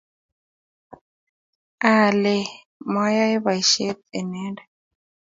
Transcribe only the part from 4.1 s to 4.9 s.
inendet